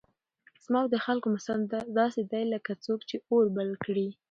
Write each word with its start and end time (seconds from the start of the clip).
زما 0.65 0.79
او 0.83 0.87
د 0.93 0.95
خلكو 1.05 1.27
مثال 1.35 1.59
داسي 1.99 2.21
دئ 2.31 2.43
لكه 2.53 2.71
څوك 2.85 2.99
چي 3.09 3.15
اور 3.31 3.45
بل 3.55 3.69
كړي 3.83 4.07